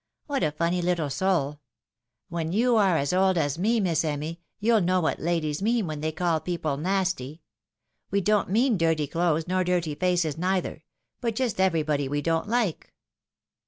[0.25, 1.59] What a funny little soul!
[2.27, 6.01] When you are as old as me, Miss Emmy, you'll know what ladies mean, when
[6.01, 7.43] they call people nasty.
[8.09, 10.83] We don't mean dirty clothes, nor dirty faces neither;
[11.19, 12.85] but just everybody we don't Kke."